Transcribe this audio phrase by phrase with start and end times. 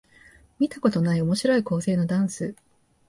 [0.57, 2.55] 見たことない面白い構成のダンス